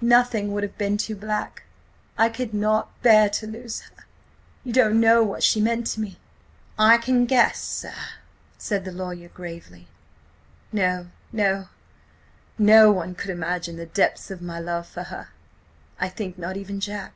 [0.00, 4.06] Nothing would have been too black–I could not bear to lose her.
[4.64, 6.18] You don't know what she meant to me!"
[6.78, 7.92] "I can guess, sir,"
[8.56, 9.88] said the lawyer, gravely
[10.72, 11.68] "No, no!
[12.56, 15.28] No one could imagine the depths of my love for her!
[16.00, 17.12] I think not even Jack.